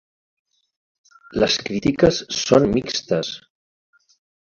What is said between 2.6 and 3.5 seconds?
mixtes.